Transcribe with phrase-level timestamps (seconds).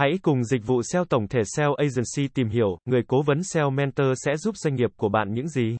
[0.00, 3.70] Hãy cùng dịch vụ SEO tổng thể SEO Agency tìm hiểu, người cố vấn SEO
[3.70, 5.76] Mentor sẽ giúp doanh nghiệp của bạn những gì.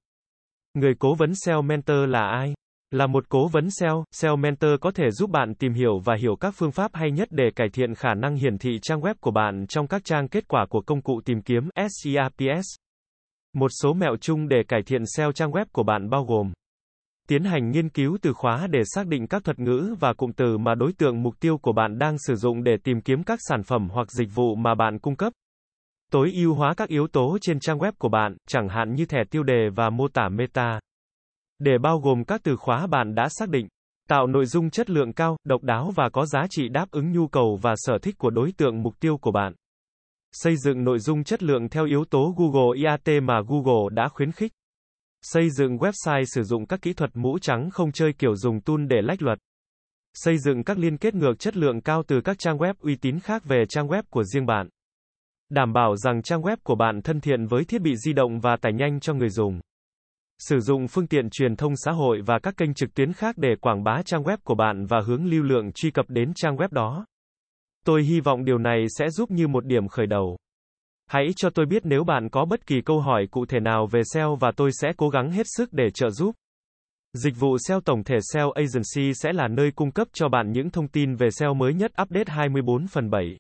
[0.75, 2.55] Người cố vấn SEO Mentor là ai?
[2.91, 6.37] Là một cố vấn SEO, SEO Mentor có thể giúp bạn tìm hiểu và hiểu
[6.37, 9.31] các phương pháp hay nhất để cải thiện khả năng hiển thị trang web của
[9.31, 12.67] bạn trong các trang kết quả của công cụ tìm kiếm SERPs.
[13.55, 16.53] Một số mẹo chung để cải thiện SEO trang web của bạn bao gồm
[17.31, 20.59] Tiến hành nghiên cứu từ khóa để xác định các thuật ngữ và cụm từ
[20.59, 23.63] mà đối tượng mục tiêu của bạn đang sử dụng để tìm kiếm các sản
[23.63, 25.33] phẩm hoặc dịch vụ mà bạn cung cấp.
[26.13, 29.19] Tối ưu hóa các yếu tố trên trang web của bạn, chẳng hạn như thẻ
[29.31, 30.81] tiêu đề và mô tả meta.
[31.59, 33.69] Để bao gồm các từ khóa bạn đã xác định.
[34.09, 37.29] Tạo nội dung chất lượng cao, độc đáo và có giá trị đáp ứng nhu
[37.29, 39.53] cầu và sở thích của đối tượng mục tiêu của bạn.
[40.33, 44.33] Xây dựng nội dung chất lượng theo yếu tố Google IAT mà Google đã khuyến
[44.33, 44.53] khích.
[45.23, 48.87] Xây dựng website sử dụng các kỹ thuật mũ trắng không chơi kiểu dùng tool
[48.89, 49.39] để lách luật.
[50.15, 53.21] Xây dựng các liên kết ngược chất lượng cao từ các trang web uy tín
[53.21, 54.69] khác về trang web của riêng bạn.
[55.51, 58.57] Đảm bảo rằng trang web của bạn thân thiện với thiết bị di động và
[58.57, 59.61] tải nhanh cho người dùng.
[60.39, 63.57] Sử dụng phương tiện truyền thông xã hội và các kênh trực tuyến khác để
[63.61, 66.69] quảng bá trang web của bạn và hướng lưu lượng truy cập đến trang web
[66.71, 67.05] đó.
[67.85, 70.37] Tôi hy vọng điều này sẽ giúp như một điểm khởi đầu.
[71.11, 74.01] Hãy cho tôi biết nếu bạn có bất kỳ câu hỏi cụ thể nào về
[74.15, 76.35] SEO và tôi sẽ cố gắng hết sức để trợ giúp.
[77.13, 80.71] Dịch vụ SEO tổng thể SEO Agency sẽ là nơi cung cấp cho bạn những
[80.71, 83.37] thông tin về SEO mới nhất update 24 phần 7.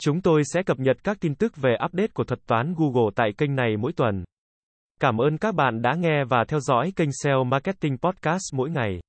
[0.00, 3.32] Chúng tôi sẽ cập nhật các tin tức về update của thuật toán Google tại
[3.38, 4.24] kênh này mỗi tuần.
[5.00, 9.00] Cảm ơn các bạn đã nghe và theo dõi kênh SEO Marketing Podcast mỗi ngày.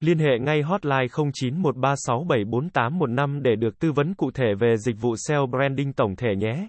[0.00, 5.46] Liên hệ ngay hotline 0913674815 để được tư vấn cụ thể về dịch vụ SEO
[5.46, 6.66] branding tổng thể nhé.